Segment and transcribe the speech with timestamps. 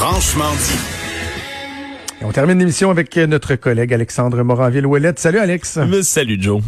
[0.00, 2.22] Franchement dit.
[2.22, 5.18] Et on termine l'émission avec notre collègue Alexandre Moranville-Ouellette.
[5.18, 5.76] Salut Alex.
[5.76, 6.62] Mais salut Joe.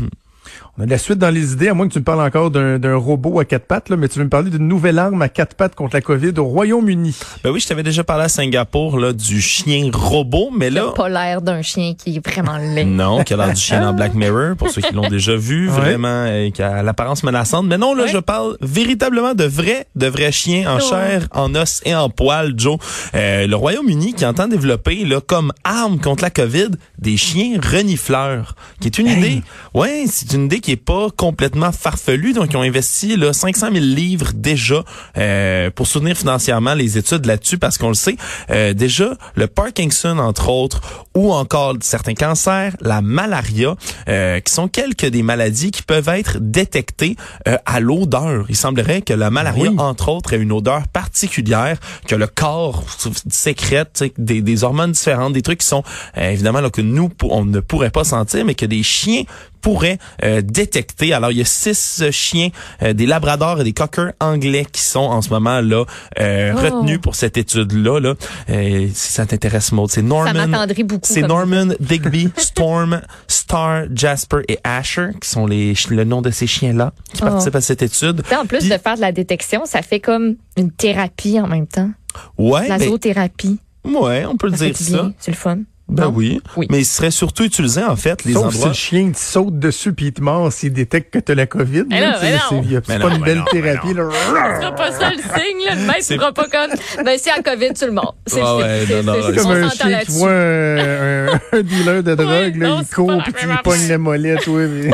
[0.79, 2.51] On a de la suite dans les idées, à moins que tu me parles encore
[2.51, 5.29] d'un robot à quatre pattes, là, mais tu veux me parler d'une nouvelle arme à
[5.29, 7.15] quatre pattes contre la COVID au Royaume-Uni.
[7.45, 10.93] Ben oui, je t'avais déjà parlé à Singapour là, du chien robot, mais là...
[10.97, 12.87] pas l'air d'un chien qui est vraiment laid.
[12.87, 15.69] Non, qui a l'air du chien dans Black Mirror, pour ceux qui l'ont déjà vu,
[15.69, 17.67] vraiment, et qui a l'apparence menaçante.
[17.67, 21.83] Mais non, là, je parle véritablement de vrais, de vrais chiens en chair, en os
[21.85, 22.79] et en poils, Joe.
[23.15, 28.57] Euh, le Royaume-Uni qui entend développer là, comme arme contre la COVID des chiens renifleurs,
[28.81, 29.43] qui est une idée...
[29.75, 32.33] Ouais, c'est une idée qui est pas complètement farfelue.
[32.33, 34.85] Donc, ils ont investi là, 500 000 livres déjà
[35.19, 38.17] euh, pour soutenir financièrement les études là-dessus parce qu'on le sait,
[38.51, 40.81] euh, déjà, le Parkinson, entre autres,
[41.15, 43.77] ou encore certains cancers, la malaria,
[44.09, 47.17] euh, qui sont quelques des maladies qui peuvent être détectées
[47.49, 48.47] euh, à l'odeur.
[48.49, 52.85] Il semblerait que la malaria, entre autres, ait une odeur particulière, que le corps
[53.29, 55.83] sécrète des, des hormones différentes, des trucs qui sont
[56.17, 59.25] évidemment là, que nous, on ne pourrait pas sentir, mais que des chiens
[59.63, 61.15] pourrait euh, détecter.
[61.15, 62.51] Alors, il y a six chiens,
[62.83, 65.85] euh, des labradors et des cockers anglais qui sont en ce moment là
[66.21, 66.61] euh, oh.
[66.61, 68.01] retenus pour cette étude-là.
[68.01, 68.15] Là.
[68.49, 70.67] si ça t'intéresse, Maud, c'est Norman.
[71.03, 76.47] C'est Norman, Digby, Storm, Star, Jasper et Asher qui sont les le nom de ces
[76.47, 77.27] chiens-là qui oh.
[77.27, 78.23] participent à cette étude.
[78.33, 81.91] en plus de faire de la détection, ça fait comme une thérapie en même temps.
[82.37, 82.69] Ouais.
[82.69, 83.59] La zoothérapie.
[83.85, 85.11] Ouais, on peut le dire ça.
[85.19, 85.59] C'est le fun.
[85.89, 86.41] Ben oui.
[86.71, 88.63] Mais il serait surtout utilisé, en fait, les Sauf endroits...
[88.63, 91.35] si le chien te saute dessus puis il te mord s'il détecte que tu as
[91.35, 91.85] la COVID.
[91.91, 93.93] C'est pas une belle thérapie.
[93.93, 94.09] Là.
[94.11, 95.67] Ce sera pas ça le signe.
[95.67, 95.75] Là.
[95.75, 97.05] Le mec ne fera pas comme...
[97.05, 98.15] Ben, c'est la COVID, tu le mords.
[98.27, 102.57] C'est comme un chien qui voit un, un, dealer de drogue.
[102.57, 104.47] là, il court puis il pogne la molette.
[104.47, 104.91] Oui, mais...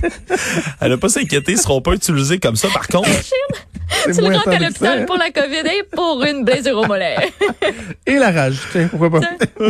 [0.80, 1.52] Elle n'a pas s'inquiéter.
[1.52, 2.68] Ils seront pas utilisés comme ça.
[2.68, 3.08] Par contre...
[4.12, 7.16] tu le rentres à l'hôpital pour la COVID et pour une blessure au mollet.
[8.06, 9.20] et la rage, tiens, pourquoi pas?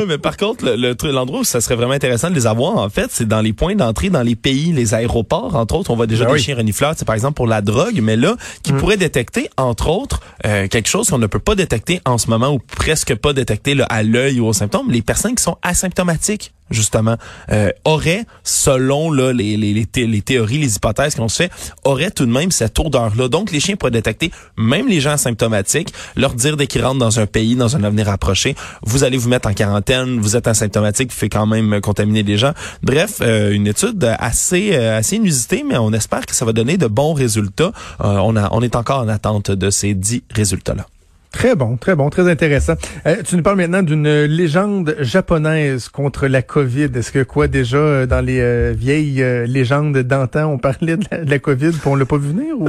[0.07, 3.09] mais par contre, l'endroit le, où ça serait vraiment intéressant de les avoir, en fait,
[3.11, 5.91] c'est dans les points d'entrée dans les pays, les aéroports, entre autres.
[5.91, 8.37] On voit déjà ben des chiens renifleurs, c'est par exemple pour la drogue, mais là,
[8.63, 8.77] qui mm.
[8.77, 12.51] pourrait détecter, entre autres, euh, quelque chose qu'on ne peut pas détecter en ce moment
[12.51, 16.53] ou presque pas détecter là, à l'œil ou aux symptômes, les personnes qui sont asymptomatiques
[16.75, 17.17] justement,
[17.51, 21.53] euh, aurait, selon là, les, les, les, théories, les hypothèses qu'on se fait,
[21.85, 23.29] aurait tout de même cette odeur-là.
[23.29, 27.21] Donc, les chiens pourraient détecter même les gens asymptomatiques, leur dire dès qu'ils rentrent dans
[27.21, 31.11] un pays, dans un avenir approché, vous allez vous mettre en quarantaine, vous êtes asymptomatique,
[31.11, 32.53] vous faites quand même contaminer des gens.
[32.83, 36.77] Bref, euh, une étude assez euh, assez inusitée, mais on espère que ça va donner
[36.77, 37.73] de bons résultats.
[38.01, 40.87] on, a, on est encore en attente de ces dix résultats-là.
[41.35, 42.75] Très bon, très bon, très intéressant.
[43.07, 46.91] Euh, tu nous parles maintenant d'une légende japonaise contre la COVID.
[46.95, 51.39] Est-ce que quoi déjà euh, dans les euh, vieilles légendes d'antan, on parlait de la,
[51.41, 52.69] COVID, puis on l'a pas vu venir ou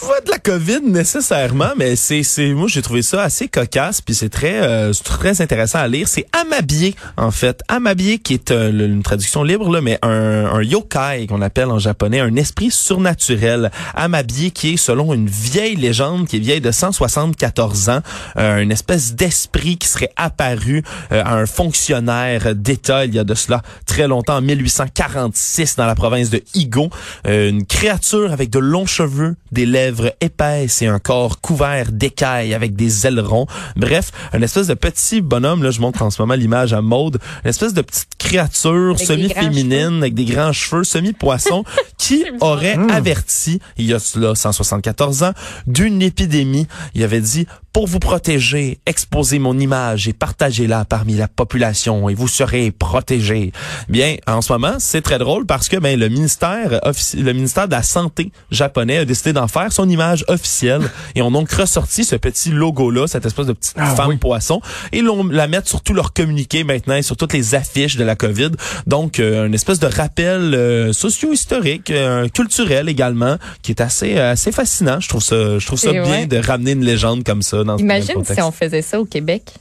[0.00, 4.14] pas de la COVID nécessairement, mais c'est c'est moi j'ai trouvé ça assez cocasse puis
[4.14, 6.08] c'est très euh, très intéressant à lire.
[6.08, 10.62] C'est Amabie en fait, Amabie qui est euh, une traduction libre là, mais un, un
[10.62, 13.70] yokai qu'on appelle en japonais un esprit surnaturel.
[13.94, 18.00] Amabie qui est selon une vieille légende qui est vieille de 174 ans,
[18.38, 23.34] euh, une espèce d'esprit qui serait apparu à un fonctionnaire d'État il y a de
[23.34, 26.90] cela très longtemps en 1846 dans la province de Higo,
[27.26, 29.81] une créature avec de longs cheveux, des lèvres
[30.20, 33.46] épaisse et un corps couvert d'écailles avec des ailerons.
[33.76, 37.18] Bref, une espèce de petit bonhomme, là, je montre en ce moment l'image à mode,
[37.44, 41.64] une espèce de petite créature semi-féminine avec des grands cheveux, semi-poisson,
[41.98, 42.90] qui aurait hmm.
[42.90, 45.32] averti, il y a cela 174 ans,
[45.66, 46.66] d'une épidémie.
[46.94, 52.14] Il avait dit, pour vous protéger, exposez mon image et partagez-la parmi la population et
[52.14, 53.52] vous serez protégé.
[53.88, 56.80] Bien, en ce moment, c'est très drôle parce que ben, le ministère
[57.14, 60.82] le ministère de la Santé japonais a décidé d'en faire son image officielle
[61.14, 64.60] et ont donc ressorti ce petit logo-là, cette espèce de petite ah femme poisson,
[64.92, 68.04] et l'on la mettre sur tous leurs communiqués maintenant et sur toutes les affiches de
[68.04, 68.50] la COVID.
[68.86, 74.52] Donc, euh, une espèce de rappel euh, socio-historique, euh, culturel également, qui est assez assez
[74.52, 75.00] fascinant.
[75.00, 78.40] Je trouve ça, je trouve ça bien de ramener une légende comme ça Imagine si
[78.40, 79.54] on faisait ça au Québec.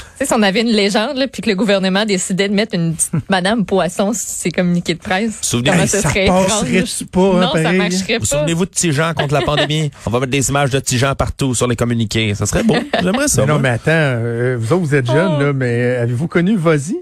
[0.00, 2.74] Tu sais, si on avait une légende, là, puis que le gouvernement décidait de mettre
[2.74, 6.26] une petite Madame Poisson sur ses communiqués de presse, Souvenez- comment Hey, ce ça serait
[6.26, 8.26] passerait pas, hein, Non, ça marcherait Vous pas.
[8.38, 9.90] souvenez-vous de Tijan contre la pandémie?
[10.06, 12.34] On va mettre des images de Tijan partout sur les communiqués.
[12.34, 12.74] Ça serait beau.
[13.02, 13.42] J'aimerais ça.
[13.42, 15.42] Mais non, mais attends, euh, vous autres, vous êtes jeunes, Oh.
[15.42, 16.98] là, mais avez-vous connu Vozy?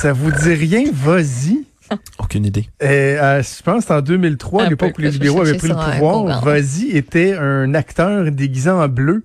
[0.00, 1.64] Ça vous dit rien, Vozy?
[2.18, 2.68] Aucune idée.
[2.82, 5.74] Euh, à- je pense que en 2003, à l'époque où les libéraux avaient pris le
[5.76, 6.42] un pouvoir.
[6.44, 9.24] Vozy était un acteur déguisé en bleu,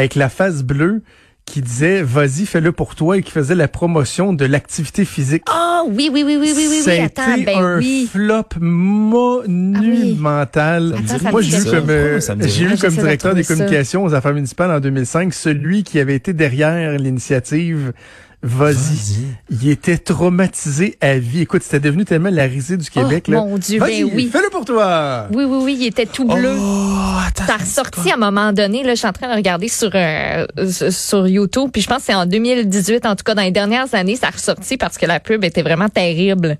[0.00, 1.02] avec la face bleue,
[1.46, 5.42] qui disait «Vas-y, fais-le pour toi» et qui faisait la promotion de l'activité physique.
[5.50, 8.08] Ah oui, oui, oui, oui, oui, oui, oui, a attends, ben un oui.
[8.10, 10.94] flop monumental.
[10.96, 13.54] Attends, ça Moi, j'ai eu comme, euh, j'ai comme de directeur des ça.
[13.54, 17.92] communications aux affaires municipales en 2005 celui qui avait été derrière l'initiative
[18.42, 19.26] Vas-y.
[19.50, 21.42] Il était traumatisé à vie.
[21.42, 23.24] Écoute, c'était devenu tellement la risée du Québec.
[23.28, 23.38] oh, là.
[23.40, 24.30] mon Dieu, ben oui.
[24.32, 25.26] fais-le pour toi.
[25.30, 26.54] Oui, oui, oui, il était tout bleu.
[26.58, 27.44] Oh, attends.
[27.46, 29.90] Ça a ressorti à un moment donné, là, je suis en train de regarder sur
[29.94, 30.46] euh,
[30.90, 33.94] sur- YouTube, puis je pense que c'est en 2018, en tout cas dans les dernières
[33.94, 36.56] années, ça a ressorti parce que la pub était vraiment terrible.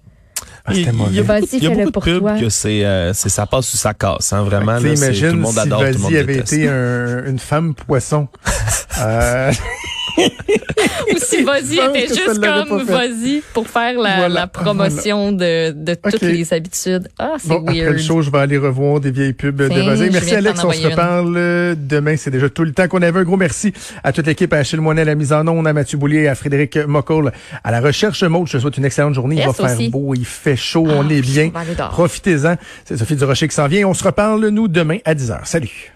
[0.67, 1.23] Ah, c'était Il- il y a.
[1.23, 2.39] Vas-y, il y a fais-le beaucoup pour de pubs toi.
[2.39, 4.73] que c'est, euh, ça passe ou ça casse, hein, vraiment.
[4.73, 4.87] Là, tout
[5.23, 6.53] le monde si adore, tout le monde Vas-y avait déteste.
[6.53, 8.29] été un- une femme poisson.
[9.01, 9.51] euh,
[11.15, 15.95] Ou si vas-y était juste comme vas-y pour faire la, Voilà, la promotion de, de
[15.95, 17.09] toutes les habitudes.
[17.19, 17.93] Ah, c'est Bon, après weird.
[17.93, 20.11] le show, je vais aller revoir des vieilles pubs de Vas-y.
[20.11, 20.87] Merci Alex, on se une.
[20.89, 22.17] reparle demain.
[22.17, 23.21] C'est déjà tout le temps qu'on avait.
[23.21, 23.73] Un gros merci
[24.05, 26.35] à toute l'équipe, à Achille Moinet à la mise en onde, à Mathieu Boulier, à
[26.35, 27.33] Frédéric Mocoll,
[27.65, 28.47] à la recherche mode.
[28.47, 29.37] Je te souhaite une excellente journée.
[29.37, 31.51] Il va faire beau, il fait chaud, Ah, on est bien.
[31.91, 32.55] Profitez-en.
[32.85, 33.87] C'est Sophie Durocher qui s'en vient.
[33.89, 35.41] On se reparle, nous, demain à 10h.
[35.45, 35.93] Salut.